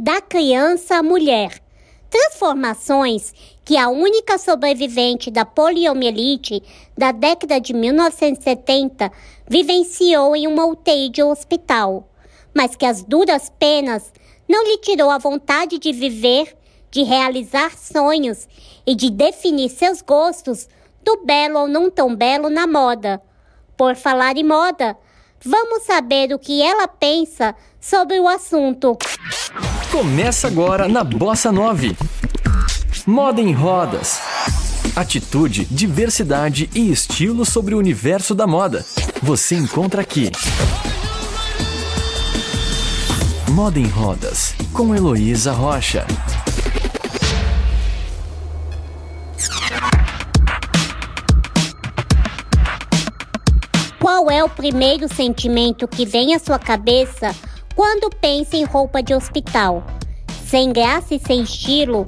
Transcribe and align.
da 0.00 0.18
criança 0.22 0.96
à 0.96 1.02
mulher. 1.02 1.60
Transformações 2.08 3.34
que 3.62 3.76
a 3.76 3.90
única 3.90 4.38
sobrevivente 4.38 5.30
da 5.30 5.44
poliomielite 5.44 6.62
da 6.96 7.12
década 7.12 7.60
de 7.60 7.74
1970 7.74 9.12
vivenciou 9.46 10.34
em 10.34 10.46
uma 10.46 10.64
UTI 10.64 11.10
de 11.10 11.22
um 11.22 11.28
hospital, 11.28 12.08
mas 12.54 12.74
que 12.74 12.86
as 12.86 13.04
duras 13.04 13.52
penas 13.58 14.10
não 14.48 14.64
lhe 14.64 14.78
tirou 14.78 15.10
a 15.10 15.18
vontade 15.18 15.78
de 15.78 15.92
viver, 15.92 16.56
de 16.90 17.02
realizar 17.02 17.76
sonhos 17.76 18.48
e 18.86 18.94
de 18.94 19.10
definir 19.10 19.68
seus 19.68 20.00
gostos 20.00 20.66
do 21.04 21.26
belo 21.26 21.60
ou 21.60 21.68
não 21.68 21.90
tão 21.90 22.16
belo 22.16 22.48
na 22.48 22.66
moda. 22.66 23.20
Por 23.76 23.94
falar 23.94 24.38
em 24.38 24.44
moda, 24.44 24.96
vamos 25.44 25.82
saber 25.82 26.32
o 26.32 26.38
que 26.38 26.62
ela 26.62 26.88
pensa 26.88 27.54
sobre 27.78 28.18
o 28.18 28.26
assunto. 28.26 28.96
Começa 29.90 30.46
agora 30.46 30.86
na 30.86 31.02
Bossa 31.02 31.50
9. 31.50 31.96
Moda 33.04 33.40
em 33.40 33.52
rodas. 33.52 34.20
Atitude, 34.94 35.64
diversidade 35.64 36.70
e 36.72 36.92
estilo 36.92 37.44
sobre 37.44 37.74
o 37.74 37.78
universo 37.78 38.32
da 38.32 38.46
moda. 38.46 38.86
Você 39.20 39.56
encontra 39.56 40.00
aqui. 40.00 40.30
Moda 43.50 43.80
em 43.80 43.86
Rodas, 43.88 44.54
com 44.72 44.94
Heloísa 44.94 45.50
Rocha. 45.50 46.06
Qual 53.98 54.30
é 54.30 54.44
o 54.44 54.48
primeiro 54.48 55.12
sentimento 55.12 55.88
que 55.88 56.06
vem 56.06 56.32
à 56.32 56.38
sua 56.38 56.60
cabeça 56.60 57.34
quando 57.80 58.10
pensa 58.10 58.58
em 58.58 58.64
roupa 58.64 59.02
de 59.02 59.14
hospital? 59.14 59.82
Sem 60.44 60.70
graça 60.70 61.14
e 61.14 61.18
sem 61.18 61.40
estilo? 61.40 62.04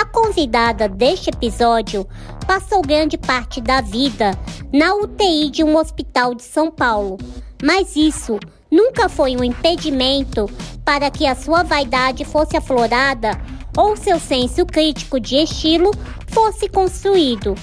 A 0.00 0.04
convidada 0.04 0.88
deste 0.88 1.28
episódio 1.28 2.06
passou 2.46 2.80
grande 2.82 3.18
parte 3.18 3.60
da 3.60 3.80
vida 3.80 4.30
na 4.72 4.94
UTI 4.94 5.50
de 5.50 5.64
um 5.64 5.76
hospital 5.76 6.36
de 6.36 6.44
São 6.44 6.70
Paulo, 6.70 7.18
mas 7.60 7.96
isso 7.96 8.38
nunca 8.70 9.08
foi 9.08 9.36
um 9.36 9.42
impedimento 9.42 10.48
para 10.84 11.10
que 11.10 11.26
a 11.26 11.34
sua 11.34 11.64
vaidade 11.64 12.24
fosse 12.24 12.56
aflorada 12.56 13.32
ou 13.76 13.96
seu 13.96 14.20
senso 14.20 14.64
crítico 14.64 15.18
de 15.18 15.34
estilo 15.34 15.90
fosse 16.28 16.68
construído. 16.68 17.56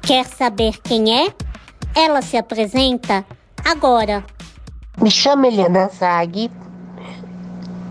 Quer 0.00 0.26
saber 0.26 0.80
quem 0.82 1.26
é? 1.26 1.32
Ela 1.94 2.22
se 2.22 2.36
apresenta 2.36 3.24
agora. 3.64 4.24
Me 5.00 5.12
chamo 5.12 5.46
Helena 5.46 5.88
Zag, 5.88 6.50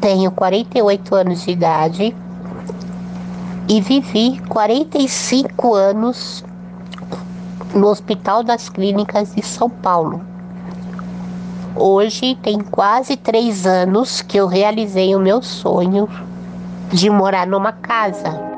tenho 0.01 0.31
48 0.31 1.15
anos 1.15 1.43
de 1.43 1.51
idade 1.51 2.15
e 3.69 3.79
vivi 3.79 4.41
45 4.49 5.75
anos 5.75 6.43
no 7.75 7.87
Hospital 7.87 8.43
das 8.43 8.67
Clínicas 8.67 9.33
de 9.35 9.45
São 9.45 9.69
Paulo. 9.69 10.21
Hoje 11.75 12.35
tem 12.41 12.59
quase 12.59 13.15
três 13.15 13.65
anos 13.65 14.21
que 14.21 14.37
eu 14.37 14.47
realizei 14.47 15.15
o 15.15 15.19
meu 15.19 15.41
sonho 15.41 16.09
de 16.91 17.09
morar 17.09 17.45
numa 17.47 17.71
casa. 17.71 18.50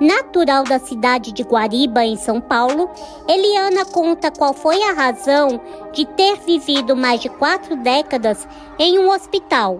Natural 0.00 0.64
da 0.64 0.78
cidade 0.78 1.30
de 1.30 1.42
Guariba, 1.42 2.02
em 2.02 2.16
São 2.16 2.40
Paulo, 2.40 2.88
Eliana 3.28 3.84
conta 3.84 4.30
qual 4.30 4.54
foi 4.54 4.82
a 4.82 4.94
razão 4.94 5.60
de 5.92 6.06
ter 6.06 6.38
vivido 6.38 6.96
mais 6.96 7.20
de 7.20 7.28
quatro 7.28 7.76
décadas 7.76 8.48
em 8.78 8.98
um 8.98 9.10
hospital. 9.10 9.78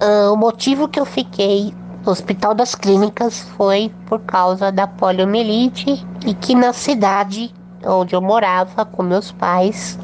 Uh, 0.00 0.32
o 0.32 0.36
motivo 0.36 0.88
que 0.88 0.98
eu 0.98 1.04
fiquei 1.04 1.74
no 2.02 2.12
Hospital 2.12 2.54
das 2.54 2.74
Clínicas 2.74 3.40
foi 3.58 3.92
por 4.06 4.20
causa 4.20 4.72
da 4.72 4.86
poliomielite 4.86 6.06
e 6.24 6.32
que 6.32 6.54
na 6.54 6.72
cidade 6.72 7.54
onde 7.84 8.14
eu 8.14 8.22
morava 8.22 8.86
com 8.86 9.02
meus 9.02 9.32
pais 9.32 9.98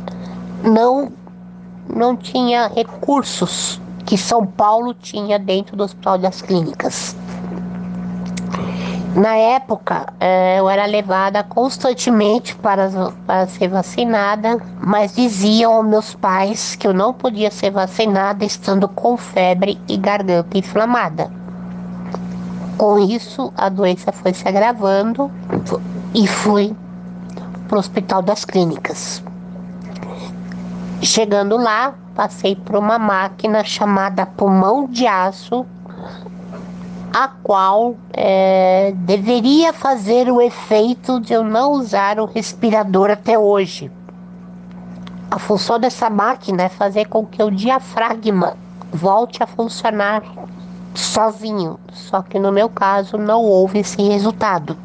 não 0.62 1.10
não 1.88 2.16
tinha 2.16 2.68
recursos 2.68 3.80
que 4.04 4.16
São 4.16 4.46
Paulo 4.46 4.94
tinha 4.94 5.38
dentro 5.38 5.76
do 5.76 5.84
Hospital 5.84 6.18
das 6.18 6.42
Clínicas. 6.42 7.16
Na 9.14 9.36
época, 9.36 10.06
é, 10.18 10.58
eu 10.58 10.70
era 10.70 10.86
levada 10.86 11.42
constantemente 11.42 12.56
para, 12.56 12.88
para 13.26 13.46
ser 13.46 13.68
vacinada, 13.68 14.58
mas 14.80 15.14
diziam 15.14 15.74
aos 15.74 15.86
meus 15.86 16.14
pais 16.14 16.76
que 16.76 16.86
eu 16.86 16.94
não 16.94 17.12
podia 17.12 17.50
ser 17.50 17.70
vacinada 17.70 18.42
estando 18.42 18.88
com 18.88 19.18
febre 19.18 19.78
e 19.86 19.98
garganta 19.98 20.56
inflamada. 20.56 21.30
Com 22.78 22.98
isso, 22.98 23.52
a 23.54 23.68
doença 23.68 24.12
foi 24.12 24.32
se 24.32 24.48
agravando 24.48 25.30
e 26.14 26.26
fui 26.26 26.74
para 27.68 27.76
o 27.76 27.80
Hospital 27.80 28.22
das 28.22 28.46
Clínicas. 28.46 29.22
Chegando 31.02 31.58
lá, 31.58 31.92
passei 32.14 32.56
por 32.56 32.76
uma 32.76 32.98
máquina 32.98 33.62
chamada 33.62 34.24
pulmão 34.24 34.86
de 34.86 35.06
aço 35.06 35.66
a 37.12 37.28
qual 37.28 37.94
é, 38.12 38.92
deveria 38.96 39.72
fazer 39.72 40.30
o 40.30 40.40
efeito 40.40 41.20
de 41.20 41.34
eu 41.34 41.44
não 41.44 41.72
usar 41.72 42.18
o 42.18 42.24
respirador 42.24 43.10
até 43.10 43.38
hoje. 43.38 43.90
A 45.30 45.38
função 45.38 45.78
dessa 45.78 46.08
máquina 46.08 46.64
é 46.64 46.68
fazer 46.68 47.06
com 47.06 47.26
que 47.26 47.42
o 47.42 47.50
diafragma 47.50 48.56
volte 48.92 49.42
a 49.42 49.46
funcionar 49.46 50.22
sozinho, 50.94 51.78
só 51.92 52.22
que 52.22 52.38
no 52.38 52.52
meu 52.52 52.68
caso 52.68 53.18
não 53.18 53.42
houve 53.42 53.80
esse 53.80 54.02
resultado. 54.02 54.76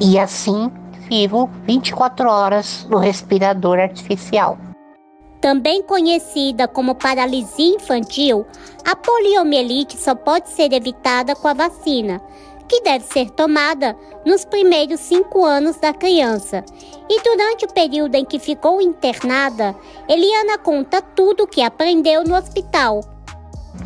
E 0.00 0.18
assim 0.18 0.70
vivo 1.08 1.50
24 1.64 2.28
horas 2.28 2.86
no 2.88 2.98
respirador 2.98 3.78
artificial. 3.78 4.58
Também 5.48 5.82
conhecida 5.82 6.68
como 6.68 6.94
paralisia 6.94 7.74
infantil, 7.74 8.44
a 8.84 8.94
poliomielite 8.94 9.96
só 9.96 10.14
pode 10.14 10.50
ser 10.50 10.74
evitada 10.74 11.34
com 11.34 11.48
a 11.48 11.54
vacina, 11.54 12.20
que 12.68 12.82
deve 12.82 13.06
ser 13.06 13.30
tomada 13.30 13.96
nos 14.26 14.44
primeiros 14.44 15.00
cinco 15.00 15.46
anos 15.46 15.78
da 15.78 15.94
criança. 15.94 16.62
E 17.08 17.22
durante 17.22 17.64
o 17.64 17.72
período 17.72 18.14
em 18.14 18.26
que 18.26 18.38
ficou 18.38 18.78
internada, 18.82 19.74
Eliana 20.06 20.58
conta 20.58 21.00
tudo 21.00 21.44
o 21.44 21.46
que 21.46 21.62
aprendeu 21.62 22.24
no 22.24 22.36
hospital. 22.36 23.00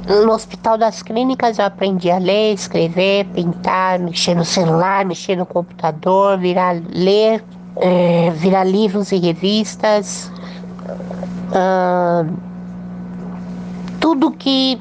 No 0.08 0.32
Hospital 0.32 0.76
das 0.76 1.00
Clínicas 1.00 1.60
eu 1.60 1.64
aprendi 1.64 2.10
a 2.10 2.18
ler, 2.18 2.54
escrever, 2.54 3.24
pintar, 3.26 4.00
mexer 4.00 4.34
no 4.34 4.44
celular, 4.44 5.04
mexer 5.04 5.36
no 5.36 5.46
computador, 5.46 6.36
virar 6.38 6.74
ler, 6.90 7.44
é, 7.76 8.30
virar 8.30 8.64
livros 8.64 9.12
e 9.12 9.16
revistas, 9.16 10.28
tudo 14.00 14.30
que 14.30 14.80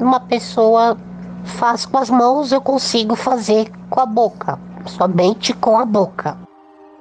uma 0.00 0.20
pessoa 0.20 0.96
faz 1.44 1.86
com 1.86 1.98
as 1.98 2.10
mãos 2.10 2.52
eu 2.52 2.60
consigo 2.60 3.14
fazer 3.14 3.70
com 3.90 4.00
a 4.00 4.06
boca, 4.06 4.58
somente 4.86 5.52
com 5.52 5.78
a 5.78 5.84
boca. 5.84 6.36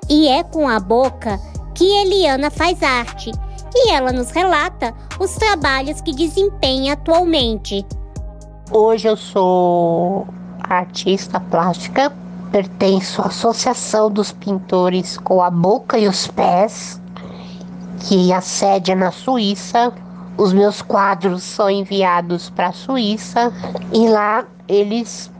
E 0.09 0.27
é 0.27 0.43
com 0.43 0.67
a 0.67 0.79
boca 0.79 1.39
que 1.75 1.83
Eliana 1.83 2.49
faz 2.49 2.81
arte 2.81 3.31
e 3.75 3.91
ela 3.91 4.11
nos 4.11 4.31
relata 4.31 4.93
os 5.19 5.35
trabalhos 5.35 6.01
que 6.01 6.13
desempenha 6.13 6.93
atualmente. 6.93 7.85
Hoje 8.71 9.07
eu 9.07 9.15
sou 9.15 10.27
artista 10.61 11.39
plástica, 11.39 12.11
pertenço 12.51 13.21
à 13.21 13.27
Associação 13.27 14.09
dos 14.09 14.31
Pintores 14.31 15.17
com 15.17 15.41
a 15.41 15.49
Boca 15.49 15.97
e 15.97 16.07
os 16.07 16.27
Pés 16.27 16.99
que 17.99 18.31
a 18.31 18.41
sede 18.41 18.91
é 18.91 18.95
na 18.95 19.11
Suíça. 19.11 19.93
Os 20.37 20.53
meus 20.53 20.81
quadros 20.81 21.43
são 21.43 21.69
enviados 21.69 22.49
para 22.49 22.67
a 22.67 22.71
Suíça 22.73 23.51
e 23.91 24.07
lá 24.07 24.45
eles 24.67 25.31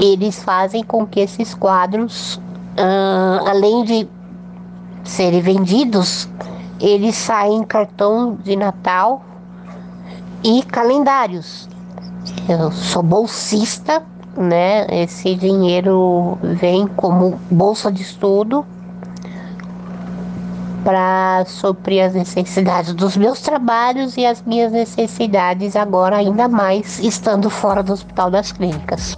eles 0.00 0.42
fazem 0.42 0.82
com 0.82 1.06
que 1.06 1.20
esses 1.20 1.54
quadros, 1.54 2.36
uh, 2.36 3.48
além 3.48 3.84
de 3.84 4.08
serem 5.04 5.40
vendidos, 5.40 6.28
eles 6.80 7.14
saem 7.14 7.58
em 7.58 7.64
cartão 7.64 8.36
de 8.42 8.56
Natal 8.56 9.22
e 10.42 10.62
calendários. 10.62 11.68
Eu 12.48 12.70
sou 12.72 13.02
bolsista, 13.02 14.02
né? 14.36 14.86
Esse 14.90 15.34
dinheiro 15.34 16.38
vem 16.42 16.86
como 16.86 17.38
bolsa 17.50 17.90
de 17.90 18.02
estudo 18.02 18.66
para 20.86 21.44
suprir 21.46 22.04
as 22.04 22.14
necessidades 22.14 22.94
dos 22.94 23.16
meus 23.16 23.40
trabalhos 23.40 24.16
e 24.16 24.24
as 24.24 24.40
minhas 24.42 24.70
necessidades 24.70 25.74
agora 25.74 26.18
ainda 26.18 26.46
mais 26.46 27.00
estando 27.00 27.50
fora 27.50 27.82
do 27.82 27.92
Hospital 27.92 28.30
das 28.30 28.52
Clínicas. 28.52 29.16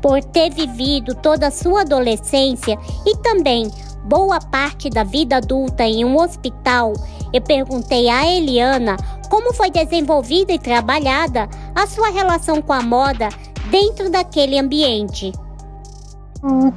Por 0.00 0.22
ter 0.22 0.54
vivido 0.54 1.12
toda 1.16 1.48
a 1.48 1.50
sua 1.50 1.80
adolescência 1.80 2.78
e 3.04 3.16
também 3.16 3.68
boa 4.04 4.38
parte 4.38 4.88
da 4.88 5.02
vida 5.02 5.38
adulta 5.38 5.82
em 5.82 6.04
um 6.04 6.16
hospital, 6.16 6.92
eu 7.32 7.42
perguntei 7.42 8.08
a 8.08 8.24
Eliana 8.24 8.96
como 9.28 9.52
foi 9.52 9.72
desenvolvida 9.72 10.52
e 10.52 10.58
trabalhada 10.58 11.48
a 11.74 11.84
sua 11.88 12.10
relação 12.10 12.62
com 12.62 12.72
a 12.72 12.80
moda 12.80 13.28
dentro 13.72 14.08
daquele 14.08 14.56
ambiente. 14.56 15.32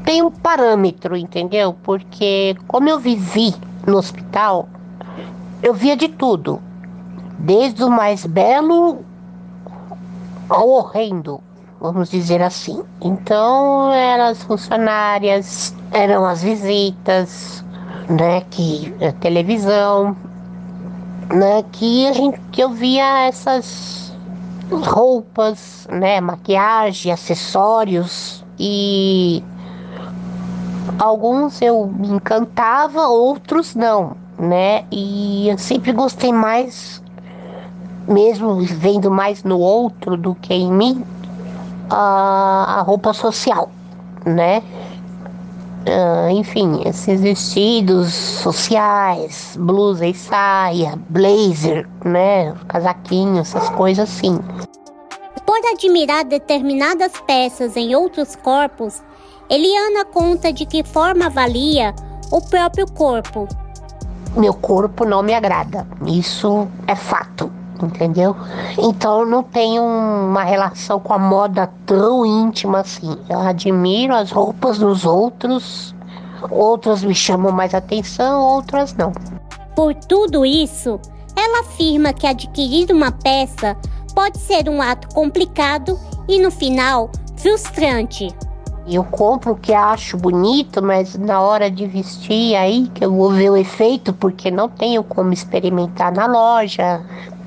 Tem 0.04 0.21
um 0.21 0.30
parâmetro, 0.30 1.15
entendeu? 1.15 1.74
Porque 1.83 2.56
como 2.68 2.89
eu 2.89 3.00
vivi 3.00 3.56
no 3.88 3.98
hospital, 3.98 4.68
eu 5.62 5.74
via 5.74 5.95
de 5.95 6.10
tudo, 6.10 6.62
desde 7.39 7.81
o 7.81 7.89
mais 7.89 8.25
belo 8.25 9.06
ao 10.50 10.68
horrendo, 10.68 11.39
vamos 11.80 12.10
dizer 12.10 12.42
assim. 12.42 12.83
Então, 13.01 13.89
eram 13.94 14.25
as 14.25 14.44
funcionárias, 14.44 15.74
eram 15.92 16.25
as 16.25 16.44
visitas, 16.44 17.63
né, 18.09 18.42
que 18.51 18.94
a 19.01 19.13
televisão, 19.13 20.16
né, 21.33 21.63
que 21.71 22.06
a 22.07 22.12
gente 22.12 22.38
que 22.51 22.62
eu 22.62 22.69
via 22.69 23.27
essas 23.27 24.13
roupas, 24.69 25.88
né, 25.89 26.19
maquiagem, 26.19 27.13
acessórios 27.13 28.44
e 28.59 29.42
alguns 31.00 31.62
eu 31.62 31.88
me 31.88 32.09
encantava, 32.09 33.07
outros 33.07 33.75
não, 33.75 34.15
né? 34.38 34.85
E 34.91 35.50
eu 35.50 35.57
sempre 35.57 35.91
gostei 35.91 36.31
mais 36.31 37.03
mesmo 38.07 38.62
vendo 38.62 39.09
mais 39.09 39.44
no 39.44 39.59
outro 39.59 40.18
do 40.18 40.35
que 40.35 40.53
em 40.53 40.71
mim, 40.71 41.03
a, 41.89 42.80
a 42.80 42.81
roupa 42.81 43.13
social, 43.13 43.69
né? 44.25 44.62
Uh, 45.85 46.30
enfim, 46.30 46.81
esses 46.85 47.19
vestidos 47.19 48.13
sociais, 48.13 49.57
blusa 49.59 50.06
e 50.07 50.13
saia, 50.13 50.97
blazer, 51.09 51.88
né? 52.06 52.53
Casaquinho, 52.68 53.41
essas 53.41 53.69
coisas 53.69 54.09
assim. 54.09 54.39
Por 55.45 55.59
admirar 55.74 56.24
determinadas 56.24 57.12
peças 57.27 57.75
em 57.75 57.95
outros 57.95 58.33
corpos, 58.38 59.03
Eliana 59.54 60.04
conta 60.04 60.52
de 60.52 60.66
que 60.66 60.84
forma 60.84 61.28
avalia 61.28 61.94
o 62.32 62.42
próprio 62.42 62.92
corpo. 62.92 63.48
Meu 64.36 64.52
corpo 64.52 65.06
não 65.06 65.22
me 65.22 65.32
agrada, 65.32 65.88
isso 66.08 66.68
é 66.88 66.96
fato 66.96 67.52
entendeu? 67.80 68.36
Então 68.80 69.20
eu 69.20 69.26
não 69.28 69.44
tenho 69.44 69.84
uma 69.84 70.44
relação 70.44 71.00
com 71.00 71.14
a 71.14 71.20
moda 71.20 71.70
tão 71.86 72.26
íntima 72.26 72.80
assim. 72.80 73.16
Eu 73.30 73.40
admiro 73.42 74.16
as 74.16 74.32
roupas 74.32 74.80
dos 74.80 75.06
outros, 75.06 75.94
outras 76.50 77.04
me 77.04 77.14
chamam 77.14 77.52
mais 77.52 77.76
atenção, 77.76 78.42
outras 78.42 78.96
não. 78.96 79.12
Por 79.76 79.94
tudo 79.94 80.46
isso, 80.46 81.00
ela 81.36 81.60
afirma 81.60 82.14
que 82.14 82.26
adquirir 82.26 82.92
uma 82.92 83.12
peça 83.12 83.78
pode 84.16 84.40
ser 84.40 84.68
um 84.68 84.82
ato 84.82 85.14
complicado 85.14 86.00
e 86.28 86.40
no 86.40 86.50
final 86.50 87.12
frustrante. 87.36 88.34
Eu 88.85 89.03
compro 89.03 89.53
o 89.53 89.56
que 89.56 89.74
acho 89.74 90.18
bonito, 90.18 90.81
mas 90.83 91.15
na 91.15 91.39
hora 91.39 91.71
de 91.71 91.88
vestir 91.88 92.56
aí 92.56 92.89
que 92.94 93.06
eu 93.06 93.13
vou 93.13 93.31
ver 93.31 93.50
o 93.50 93.56
efeito, 93.56 94.12
porque 94.13 94.51
não 94.51 94.68
tenho 94.68 95.03
como 95.03 95.31
experimentar 95.31 96.12
na 96.12 96.25
loja, 96.25 97.01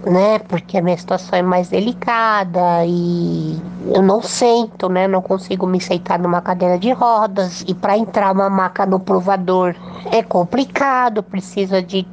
né? 0.06 0.38
Porque 0.38 0.78
a 0.78 0.82
minha 0.82 0.96
situação 0.96 1.38
é 1.38 1.42
mais 1.42 1.68
delicada 1.68 2.86
e 2.86 3.60
eu 3.92 4.00
não 4.00 4.22
sento, 4.22 4.88
né? 4.88 5.06
Não 5.06 5.20
consigo 5.20 5.66
me 5.66 5.80
sentar 5.80 6.18
numa 6.18 6.40
cadeira 6.40 6.78
de 6.78 6.90
rodas 6.92 7.62
e 7.66 7.74
para 7.74 7.98
entrar 7.98 8.32
uma 8.32 8.48
maca 8.48 8.86
no 8.86 8.98
provador 8.98 9.74
é 10.10 10.22
complicado, 10.22 11.22
precisa 11.22 11.82
de 11.82 12.06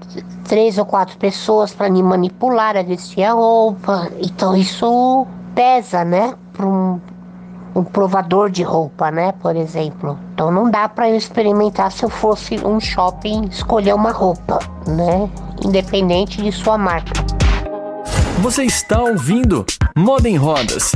três 0.47 0.77
ou 0.77 0.85
quatro 0.85 1.17
pessoas 1.17 1.73
para 1.73 1.89
me 1.89 2.03
manipular 2.03 2.75
a 2.75 2.83
vestir 2.83 3.23
a 3.23 3.33
roupa. 3.33 4.09
Então 4.19 4.55
isso 4.55 5.25
pesa, 5.55 6.03
né? 6.03 6.33
Para 6.51 6.65
um, 6.65 6.99
um 7.75 7.83
provador 7.83 8.49
de 8.49 8.63
roupa, 8.63 9.09
né? 9.11 9.31
Por 9.33 9.55
exemplo. 9.55 10.17
Então 10.33 10.51
não 10.51 10.69
dá 10.69 10.87
para 10.87 11.09
eu 11.09 11.15
experimentar 11.15 11.91
se 11.91 12.03
eu 12.03 12.09
fosse 12.09 12.55
um 12.65 12.79
shopping 12.79 13.45
escolher 13.45 13.93
uma 13.93 14.11
roupa, 14.11 14.59
né? 14.87 15.29
Independente 15.63 16.41
de 16.41 16.51
sua 16.51 16.77
marca. 16.77 17.11
Você 18.41 18.63
está 18.63 19.01
ouvindo 19.01 19.65
Moda 19.95 20.27
em 20.27 20.35
Rodas. 20.35 20.91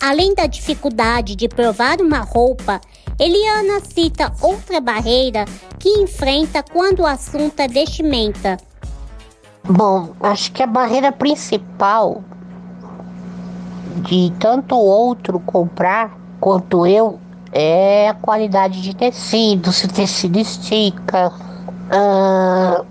Além 0.00 0.34
da 0.34 0.46
dificuldade 0.46 1.34
de 1.34 1.48
provar 1.48 2.00
uma 2.00 2.18
roupa, 2.18 2.78
Eliana 3.18 3.80
cita 3.80 4.32
outra 4.42 4.80
barreira 4.80 5.44
que 5.78 5.88
enfrenta 5.88 6.62
quando 6.62 7.00
o 7.00 7.06
assunto 7.06 7.58
é 7.60 7.68
vestimenta. 7.68 8.58
Bom, 9.68 10.10
acho 10.20 10.52
que 10.52 10.62
a 10.62 10.66
barreira 10.66 11.10
principal 11.10 12.22
de 13.96 14.32
tanto 14.38 14.76
outro 14.76 15.40
comprar 15.40 16.16
quanto 16.40 16.86
eu 16.86 17.18
é 17.52 18.08
a 18.08 18.14
qualidade 18.14 18.82
de 18.82 18.94
tecido, 18.94 19.72
se 19.72 19.86
o 19.86 19.88
tecido 19.88 20.38
estica, 20.38 21.32
Uh, 21.84 22.84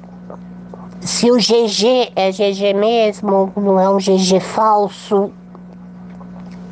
se 1.02 1.32
o 1.32 1.36
GG 1.36 2.14
é 2.16 2.32
GG 2.32 2.74
mesmo, 2.74 3.52
não 3.58 3.80
é 3.80 3.90
um 3.90 3.98
GG 3.98 4.40
falso, 4.40 5.32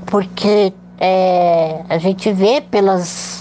porque 0.06 0.72
é, 1.00 1.84
a 1.90 1.98
gente 1.98 2.32
vê 2.32 2.62
pelas 2.62 3.41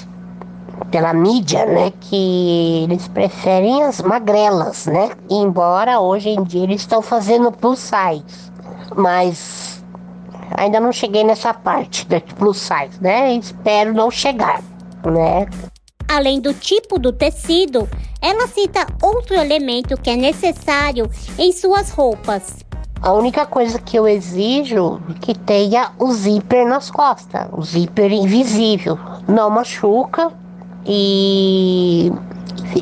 pela 0.90 1.12
mídia, 1.12 1.64
né, 1.66 1.92
que 2.00 2.84
eles 2.84 3.06
preferem 3.08 3.82
as 3.84 4.02
magrelas, 4.02 4.86
né? 4.86 5.10
Embora 5.30 6.00
hoje 6.00 6.30
em 6.30 6.42
dia 6.42 6.64
eles 6.64 6.80
estão 6.80 7.00
fazendo 7.00 7.52
plus 7.52 7.78
size, 7.78 8.52
mas 8.96 9.84
ainda 10.56 10.80
não 10.80 10.92
cheguei 10.92 11.24
nessa 11.24 11.54
parte 11.54 12.06
da 12.06 12.20
plus 12.20 12.58
size, 12.58 13.00
né? 13.00 13.34
Espero 13.34 13.94
não 13.94 14.10
chegar, 14.10 14.60
né? 15.04 15.46
Além 16.08 16.40
do 16.40 16.52
tipo 16.52 16.98
do 16.98 17.12
tecido, 17.12 17.88
ela 18.20 18.48
cita 18.48 18.86
outro 19.00 19.34
elemento 19.34 19.96
que 19.96 20.10
é 20.10 20.16
necessário 20.16 21.08
em 21.38 21.52
suas 21.52 21.90
roupas. 21.90 22.64
A 23.00 23.12
única 23.12 23.46
coisa 23.46 23.78
que 23.78 23.96
eu 23.96 24.06
exijo 24.06 25.00
é 25.08 25.14
que 25.20 25.38
tenha 25.38 25.92
o 25.98 26.12
zíper 26.12 26.66
nas 26.66 26.90
costas, 26.90 27.48
o 27.50 27.62
zíper 27.62 28.12
invisível. 28.12 28.98
Não 29.26 29.48
machuca 29.48 30.30
e, 30.86 32.12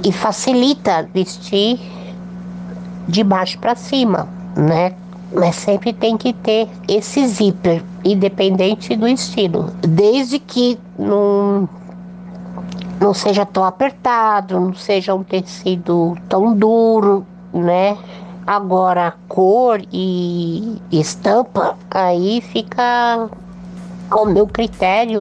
e 0.05 0.13
facilita 0.13 1.09
vestir 1.13 1.79
de 3.09 3.25
baixo 3.25 3.59
para 3.59 3.75
cima, 3.75 4.29
né? 4.57 4.95
Mas 5.33 5.57
sempre 5.57 5.93
tem 5.93 6.17
que 6.17 6.33
ter 6.33 6.69
esse 6.89 7.27
zíper, 7.27 7.83
independente 8.05 8.97
do 8.97 9.07
estilo. 9.07 9.71
Desde 9.83 10.39
que 10.39 10.79
não 10.99 11.69
não 13.01 13.15
seja 13.15 13.47
tão 13.47 13.65
apertado, 13.65 14.59
não 14.59 14.75
seja 14.75 15.15
um 15.15 15.23
tecido 15.23 16.17
tão 16.29 16.55
duro, 16.55 17.25
né? 17.53 17.97
Agora, 18.47 19.15
cor 19.29 19.81
e 19.93 20.81
estampa, 20.91 21.77
aí 21.91 22.41
fica 22.41 23.29
ao 24.11 24.27
meu 24.27 24.47
critério. 24.47 25.21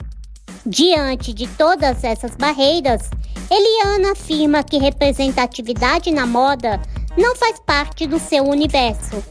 Diante 0.68 1.34
de 1.34 1.48
todas 1.48 2.04
essas 2.04 2.36
barreiras, 2.36 3.10
Eliana 3.50 4.12
afirma 4.12 4.64
que 4.64 4.78
representatividade 4.78 6.12
na 6.12 6.28
moda 6.28 6.82
não 7.18 7.38
faz 7.38 7.58
parte 7.66 8.06
do 8.06 8.20
seu 8.20 8.44
universo. 8.44 9.24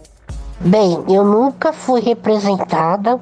Bem, 0.58 1.04
eu 1.06 1.22
nunca 1.26 1.74
fui 1.74 2.00
representada 2.00 3.20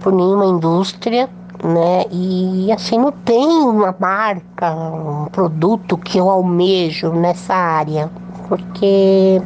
por, 0.00 0.12
nenhuma 0.12 0.46
indústria 0.46 1.28
né? 1.64 2.04
E 2.12 2.70
assim 2.70 2.98
não 2.98 3.10
tem 3.10 3.48
uma 3.48 3.94
marca, 3.98 4.70
um 4.72 5.24
produto 5.24 5.98
que 5.98 6.18
eu 6.18 6.30
almejo 6.30 7.10
nessa 7.10 7.54
área, 7.54 8.10
porque 8.46 9.42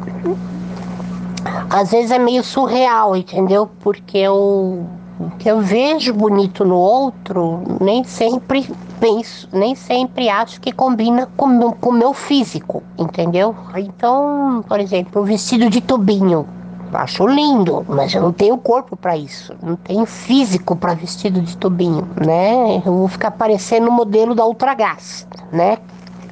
às 1.69 1.89
vezes 1.89 2.11
é 2.11 2.19
meio 2.19 2.43
surreal, 2.43 3.15
entendeu? 3.15 3.67
Porque 3.79 4.17
eu 4.17 4.85
o 5.27 5.31
que 5.37 5.49
eu 5.49 5.61
vejo 5.61 6.13
bonito 6.13 6.65
no 6.65 6.75
outro, 6.75 7.63
nem 7.79 8.03
sempre 8.03 8.69
penso, 8.99 9.47
nem 9.51 9.75
sempre 9.75 10.29
acho 10.29 10.59
que 10.61 10.71
combina 10.71 11.27
com 11.37 11.45
o 11.45 11.93
meu 11.93 12.13
físico, 12.13 12.83
entendeu? 12.97 13.55
Então, 13.75 14.63
por 14.67 14.79
exemplo, 14.79 15.21
o 15.21 15.25
vestido 15.25 15.69
de 15.69 15.81
tubinho 15.81 16.47
Acho 16.93 17.25
lindo, 17.25 17.85
mas 17.87 18.13
eu 18.13 18.21
não 18.21 18.33
tenho 18.33 18.57
corpo 18.57 18.97
para 18.97 19.15
isso. 19.15 19.55
Não 19.63 19.77
tenho 19.77 20.05
físico 20.05 20.75
para 20.75 20.93
vestido 20.93 21.41
de 21.41 21.55
tubinho, 21.55 22.07
né? 22.19 22.77
Eu 22.85 22.97
vou 22.97 23.07
ficar 23.07 23.31
parecendo 23.31 23.87
o 23.87 23.91
modelo 23.91 24.35
da 24.35 24.45
Ultragás, 24.45 25.25
né? 25.51 25.77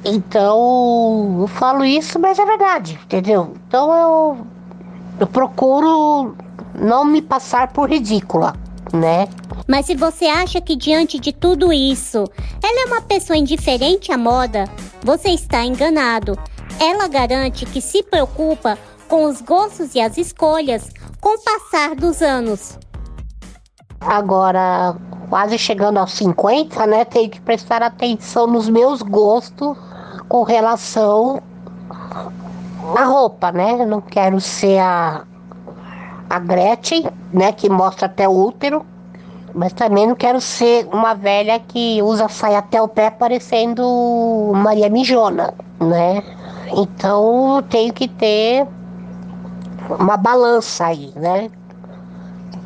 Então, 0.04 1.38
eu 1.40 1.46
falo 1.46 1.84
isso, 1.84 2.18
mas 2.18 2.38
é 2.38 2.44
verdade, 2.44 2.98
entendeu? 3.04 3.54
Então 3.66 3.94
eu, 3.94 4.38
eu 5.20 5.26
procuro 5.26 6.34
não 6.74 7.04
me 7.04 7.22
passar 7.22 7.68
por 7.68 7.88
ridícula, 7.88 8.54
né? 8.92 9.28
Mas 9.66 9.86
se 9.86 9.94
você 9.94 10.26
acha 10.26 10.60
que 10.60 10.76
diante 10.76 11.18
de 11.18 11.32
tudo 11.32 11.72
isso, 11.72 12.24
ela 12.62 12.82
é 12.82 12.86
uma 12.86 13.02
pessoa 13.02 13.36
indiferente 13.36 14.12
à 14.12 14.18
moda, 14.18 14.64
você 15.02 15.30
está 15.30 15.64
enganado. 15.64 16.38
Ela 16.80 17.08
garante 17.08 17.66
que 17.66 17.80
se 17.80 18.02
preocupa 18.02 18.78
com 19.08 19.24
os 19.24 19.40
gostos 19.40 19.94
e 19.94 20.00
as 20.00 20.16
escolhas 20.16 20.90
com 21.20 21.36
o 21.36 21.42
passar 21.42 21.94
dos 21.94 22.22
anos. 22.22 22.78
Agora, 24.00 24.96
quase 25.28 25.58
chegando 25.58 25.98
aos 25.98 26.12
50, 26.12 26.86
né, 26.86 27.04
tenho 27.04 27.28
que 27.28 27.40
prestar 27.40 27.82
atenção 27.82 28.46
nos 28.46 28.68
meus 28.68 29.02
gostos 29.02 29.76
com 30.28 30.42
relação 30.42 31.42
à 32.96 33.04
roupa, 33.04 33.52
né? 33.52 33.84
Não 33.84 34.00
quero 34.00 34.40
ser 34.40 34.78
a, 34.78 35.26
a 36.30 36.38
Gretchen, 36.38 37.06
né, 37.32 37.50
que 37.50 37.68
mostra 37.68 38.06
até 38.06 38.28
o 38.28 38.32
útero, 38.32 38.86
mas 39.52 39.72
também 39.72 40.06
não 40.06 40.14
quero 40.14 40.40
ser 40.40 40.88
uma 40.92 41.12
velha 41.12 41.58
que 41.58 42.00
usa 42.02 42.28
saia 42.28 42.58
até 42.58 42.80
o 42.80 42.86
pé 42.86 43.10
parecendo 43.10 44.52
Maria 44.54 44.88
Mijona, 44.88 45.52
né? 45.80 46.22
Então 46.72 47.60
tenho 47.68 47.92
que 47.92 48.06
ter 48.06 48.64
uma 49.98 50.16
balança 50.16 50.86
aí, 50.86 51.12
né? 51.16 51.50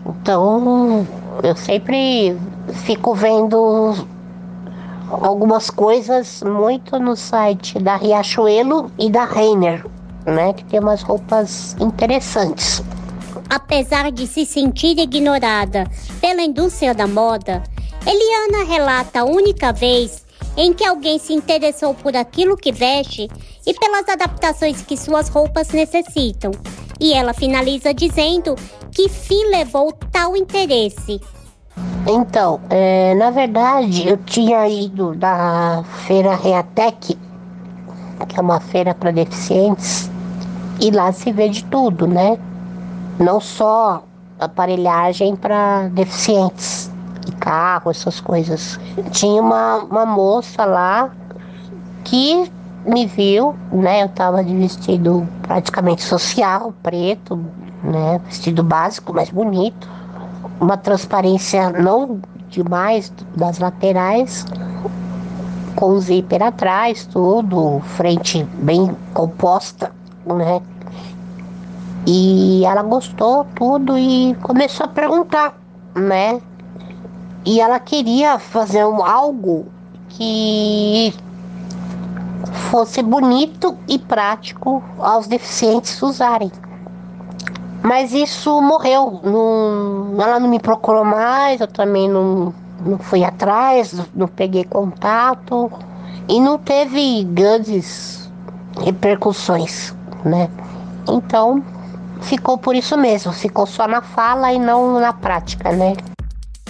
Então 0.05 1.07
eu 1.43 1.57
sempre 1.57 2.37
fico 2.85 3.15
vendo 3.15 3.95
algumas 5.11 5.71
coisas 5.71 6.43
muito 6.43 6.99
no 6.99 7.17
site 7.17 7.79
da 7.79 7.97
Riachuelo 7.97 8.91
e 8.99 9.09
da 9.09 9.25
Reiner, 9.25 9.87
né? 10.27 10.53
Que 10.53 10.65
tem 10.67 10.81
umas 10.81 11.03
roupas 11.03 11.75
interessantes. 11.81 12.83
Apesar 13.55 14.11
de 14.11 14.27
se 14.27 14.45
sentir 14.45 14.99
ignorada 14.99 15.89
pela 16.21 16.43
indústria 16.43 16.93
da 16.93 17.07
moda, 17.07 17.63
Eliana 18.05 18.65
relata 18.65 19.21
a 19.21 19.25
única 19.25 19.73
vez 19.73 20.27
em 20.57 20.73
que 20.73 20.85
alguém 20.85 21.21
se 21.21 21.33
interessou 21.33 21.95
por 21.95 22.17
aquilo 22.17 22.57
que 22.57 22.73
veste 22.73 23.31
e 23.65 23.73
pelas 23.75 24.09
adaptações 24.09 24.83
que 24.83 24.97
suas 24.97 25.29
roupas 25.29 25.69
necessitam. 25.69 26.51
E 26.99 27.13
ela 27.13 27.33
finaliza 27.33 27.95
dizendo 27.95 28.57
que 28.91 29.09
fim 29.09 29.49
levou 29.51 29.93
tal 30.11 30.37
interesse. 30.37 31.21
Então, 32.09 32.61
é, 32.69 33.15
na 33.15 33.31
verdade, 33.31 34.09
eu 34.09 34.17
tinha 34.17 34.69
ido 34.69 35.15
da 35.15 35.85
feira 36.09 36.35
Reatec, 36.35 37.17
que 38.29 38.37
é 38.37 38.41
uma 38.41 38.59
feira 38.59 38.93
para 38.97 39.13
deficientes, 39.13 40.11
e 40.81 40.91
lá 40.91 41.13
se 41.13 41.31
vê 41.31 41.49
de 41.49 41.65
tudo, 41.67 42.09
né? 42.09 42.37
Não 43.19 43.41
só 43.41 44.05
aparelhagem 44.39 45.37
para 45.37 45.89
deficientes, 45.89 46.91
carro, 47.41 47.91
essas 47.91 48.21
coisas. 48.21 48.79
Tinha 49.11 49.41
uma, 49.41 49.77
uma 49.79 50.07
moça 50.07 50.65
lá 50.65 51.11
que 52.05 52.51
me 52.87 53.07
viu, 53.07 53.55
né? 53.73 54.03
Eu 54.03 54.09
tava 54.09 54.43
de 54.45 54.55
vestido 54.55 55.27
praticamente 55.43 56.03
social, 56.03 56.75
preto, 56.83 57.45
né? 57.83 58.21
Vestido 58.27 58.63
básico, 58.63 59.13
mas 59.13 59.31
bonito. 59.31 59.89
Uma 60.61 60.77
transparência 60.77 61.71
não 61.71 62.21
demais 62.49 63.13
das 63.37 63.59
laterais, 63.59 64.47
com 65.75 65.99
zíper 65.99 66.43
atrás, 66.43 67.07
tudo, 67.07 67.81
frente 67.97 68.45
bem 68.61 68.97
composta, 69.13 69.91
né? 70.27 70.63
E 72.07 72.65
ela 72.65 72.83
gostou 72.83 73.47
tudo 73.55 73.97
e 73.97 74.35
começou 74.43 74.85
a 74.85 74.89
perguntar, 74.89 75.55
né? 75.95 76.41
E 77.47 77.61
ela 77.61 77.81
queria 77.81 78.39
fazer 78.39 78.85
um, 78.85 79.03
algo 79.05 79.67
que 80.11 81.15
fosse 82.71 83.03
bonito 83.03 83.77
e 83.89 83.99
prático 83.99 84.83
aos 84.99 85.27
deficientes 85.27 86.01
usarem. 86.03 86.51
Mas 87.83 88.13
isso 88.13 88.61
morreu. 88.61 89.21
Não, 89.23 90.23
ela 90.23 90.41
não 90.41 90.49
me 90.49 90.59
procurou 90.59 91.05
mais, 91.05 91.61
eu 91.61 91.67
também 91.67 92.09
não, 92.09 92.53
não 92.85 92.99
fui 92.99 93.25
atrás, 93.25 93.95
não 94.15 94.29
peguei 94.29 94.65
contato 94.65 95.71
e 96.29 96.41
não 96.41 96.59
teve 96.59 97.25
grandes 97.25 98.31
repercussões, 98.83 99.95
né? 100.25 100.49
Então 101.09 101.63
ficou 102.25 102.59
por 102.59 102.75
isso 102.75 102.97
mesmo, 102.97 103.33
ficou 103.33 103.67
só 103.67 103.87
na 103.87 104.03
fala 104.03 104.53
e 104.53 104.59
não 104.59 104.99
na 104.99 105.13
prática, 105.13 105.71
né? 105.71 105.95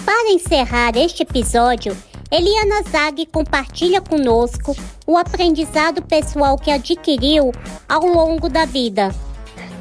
Para 0.05 0.29
encerrar 0.31 0.95
este 0.95 1.23
episódio, 1.23 1.95
Eliana 2.29 2.83
Zag 2.89 3.25
compartilha 3.27 4.01
conosco 4.01 4.75
o 5.07 5.17
aprendizado 5.17 6.01
pessoal 6.01 6.57
que 6.57 6.71
adquiriu 6.71 7.51
ao 7.87 8.05
longo 8.05 8.49
da 8.49 8.65
vida. 8.65 9.13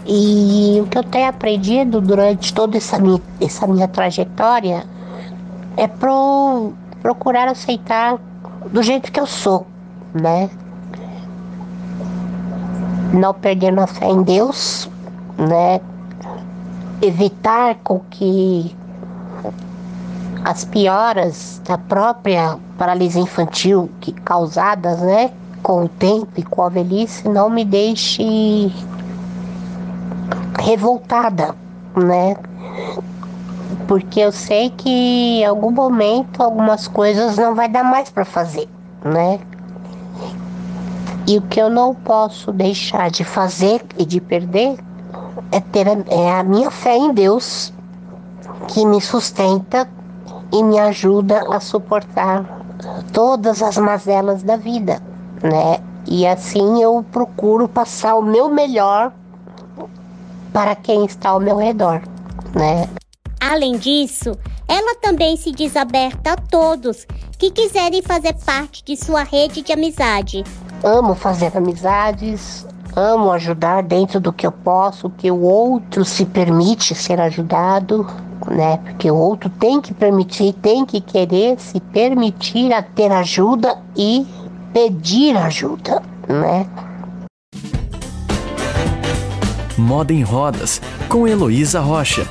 E 0.07 0.79
o 0.83 0.87
que 0.87 0.99
eu 0.99 1.03
tenho 1.03 1.29
aprendido 1.29 2.01
durante 2.01 2.53
toda 2.53 2.77
essa 2.77 2.99
minha, 2.99 3.21
essa 3.41 3.67
minha 3.67 3.89
trajetória 3.89 4.87
é 5.77 5.87
pro, 5.87 6.73
procurar 7.03 7.49
aceitar 7.49 8.19
do 8.71 8.83
jeito 8.83 9.11
que 9.11 9.19
eu 9.19 9.27
sou, 9.27 9.67
né? 10.13 10.51
Não 13.13 13.33
perdendo 13.33 13.81
a 13.81 13.87
fé 13.87 14.07
em 14.07 14.23
Deus, 14.23 14.89
né? 15.39 15.81
Evitar 17.03 17.77
com 17.83 18.01
que 18.11 18.75
as 20.45 20.65
pioras 20.65 21.61
da 21.65 21.79
própria 21.79 22.59
paralisia 22.77 23.23
infantil 23.23 23.91
que 24.01 24.13
causadas, 24.13 25.01
né, 25.01 25.31
com 25.63 25.85
o 25.85 25.89
tempo 25.89 26.29
e 26.37 26.43
com 26.43 26.63
a 26.63 26.69
velhice, 26.69 27.27
não 27.29 27.49
me 27.49 27.65
deixe 27.65 28.71
revoltada, 30.61 31.55
né? 31.97 32.37
Porque 33.89 34.21
eu 34.21 34.31
sei 34.31 34.71
que 34.71 35.41
em 35.41 35.45
algum 35.45 35.71
momento 35.71 36.43
algumas 36.43 36.87
coisas 36.87 37.37
não 37.37 37.55
vai 37.55 37.69
dar 37.69 37.83
mais 37.83 38.11
para 38.11 38.25
fazer, 38.25 38.69
né? 39.03 39.41
E 41.27 41.39
o 41.39 41.43
que 41.43 41.61
eu 41.61 41.71
não 41.71 41.95
posso 41.95 42.53
deixar 42.53 43.11
de 43.11 43.25
fazer 43.25 43.83
e 43.99 44.05
de 44.05 44.21
perder 44.21 44.77
é 45.51 45.61
ter 45.61 45.89
a, 45.89 45.97
é 46.09 46.39
a 46.39 46.43
minha 46.43 46.71
fé 46.71 46.97
em 46.97 47.13
Deus 47.13 47.73
que 48.69 48.85
me 48.85 49.01
sustenta 49.01 49.89
e 50.53 50.63
me 50.63 50.79
ajuda 50.79 51.43
a 51.55 51.61
suportar 51.61 52.45
todas 53.13 53.63
as 53.63 53.77
mazelas 53.77 54.43
da 54.43 54.57
vida, 54.57 55.01
né? 55.43 55.79
E 56.07 56.27
assim 56.27 56.83
eu 56.83 57.05
procuro 57.11 57.69
passar 57.69 58.15
o 58.17 58.23
meu 58.23 58.49
melhor 58.49 59.13
para 60.53 60.75
quem 60.77 61.05
está 61.05 61.31
ao 61.31 61.41
meu 61.41 61.57
redor, 61.57 62.03
né? 62.55 62.89
Além 63.41 63.77
disso, 63.77 64.37
ela 64.69 64.95
também 64.97 65.37
se 65.37 65.51
diz 65.51 65.77
aberta 65.77 66.33
a 66.33 66.37
todos 66.37 67.07
que 67.39 67.51
quiserem 67.51 68.03
fazer 68.03 68.35
parte 68.45 68.85
de 68.85 68.97
sua 68.97 69.23
rede 69.23 69.63
de 69.63 69.73
amizade. 69.73 70.45
Amo 70.83 71.15
fazer 71.15 71.57
amizades, 71.57 72.67
amo 72.97 73.33
ajudar 73.33 73.83
dentro 73.83 74.21
do 74.21 74.33
que 74.33 74.47
eu 74.47 74.53
posso, 74.53 75.11
que 75.11 75.31
o 75.31 75.41
outro 75.41 76.05
se 76.05 76.25
permite 76.25 76.95
ser 76.95 77.21
ajudado, 77.21 78.07
né? 78.49 78.79
Porque 78.79 79.11
o 79.11 79.17
outro 79.17 79.51
tem 79.51 79.81
que 79.81 79.93
permitir, 79.93 80.53
tem 80.55 80.85
que 80.85 81.01
querer 81.01 81.59
se 81.59 81.81
permitir 81.81 82.73
a 82.73 82.83
ter 82.83 83.11
ajuda 83.11 83.79
e 83.97 84.27
pedir 84.73 85.37
ajuda, 85.37 86.03
né? 86.29 86.67
Moda 89.77 90.13
em 90.13 90.23
Rodas, 90.23 90.81
com 91.09 91.27
Heloísa 91.27 91.81
Rocha. 91.81 92.27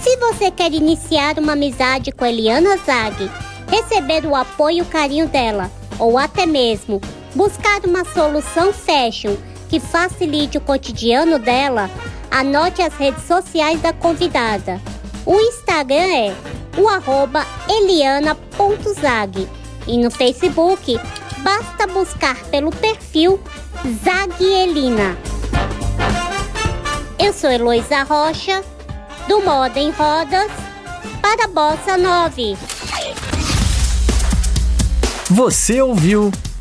Se 0.00 0.16
você 0.16 0.50
quer 0.50 0.72
iniciar 0.72 1.38
uma 1.38 1.54
amizade 1.54 2.12
com 2.12 2.24
Eliana 2.24 2.76
Zag, 2.86 3.28
receber 3.68 4.24
o 4.24 4.36
apoio 4.36 4.78
e 4.78 4.82
o 4.82 4.86
carinho 4.86 5.26
dela, 5.26 5.70
ou 5.98 6.16
até 6.16 6.46
mesmo 6.46 7.00
buscar 7.34 7.80
uma 7.84 8.04
solução 8.04 8.72
fashion 8.72 9.36
que 9.68 9.80
facilite 9.80 10.58
o 10.58 10.60
cotidiano 10.60 11.38
dela, 11.38 11.90
anote 12.30 12.82
as 12.82 12.94
redes 12.94 13.24
sociais 13.24 13.80
da 13.80 13.92
convidada. 13.92 14.80
O 15.24 15.38
Instagram 15.40 16.12
é 16.12 16.34
o 16.76 16.88
arroba 16.88 17.46
eliana.zag 17.68 19.48
e 19.86 19.98
no 19.98 20.10
Facebook 20.10 20.98
basta 21.38 21.86
buscar 21.86 22.36
pelo 22.50 22.70
perfil 22.70 23.40
Zaguelina. 24.04 25.16
Eu 27.18 27.32
sou 27.32 27.50
Heloísa 27.50 28.02
Rocha, 28.02 28.64
do 29.28 29.40
Moda 29.42 29.78
em 29.78 29.90
Rodas, 29.90 30.50
para 31.20 31.46
Bossa 31.48 31.96
9. 31.96 32.56
Você 35.30 35.80
ouviu 35.80 36.30